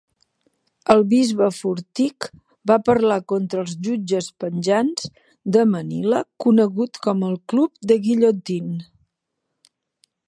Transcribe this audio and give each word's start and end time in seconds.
El 0.93 1.01
bisbe 1.09 1.49
Fortich 1.57 2.27
va 2.71 2.77
parlar 2.87 3.19
contra 3.33 3.61
els 3.65 3.75
jutges 3.89 4.31
penjants 4.45 5.07
de 5.57 5.67
Manila 5.75 6.25
conegut 6.47 7.01
com 7.07 7.23
el 7.29 7.37
Club 7.55 7.87
de 7.93 8.01
Guillotine. 8.09 8.83